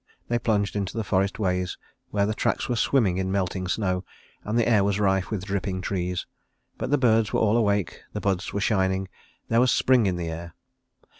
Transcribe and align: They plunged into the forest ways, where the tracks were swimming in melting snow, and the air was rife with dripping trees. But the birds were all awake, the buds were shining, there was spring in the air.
They 0.29 0.39
plunged 0.39 0.75
into 0.75 0.97
the 0.97 1.03
forest 1.03 1.37
ways, 1.37 1.77
where 2.09 2.25
the 2.25 2.33
tracks 2.33 2.67
were 2.67 2.75
swimming 2.75 3.19
in 3.19 3.31
melting 3.31 3.67
snow, 3.67 4.03
and 4.43 4.57
the 4.57 4.67
air 4.67 4.83
was 4.83 4.99
rife 4.99 5.29
with 5.29 5.45
dripping 5.45 5.79
trees. 5.81 6.25
But 6.79 6.89
the 6.89 6.97
birds 6.97 7.31
were 7.31 7.39
all 7.39 7.55
awake, 7.55 8.01
the 8.11 8.19
buds 8.19 8.51
were 8.51 8.61
shining, 8.61 9.09
there 9.49 9.59
was 9.59 9.71
spring 9.71 10.07
in 10.07 10.15
the 10.15 10.29
air. 10.31 10.55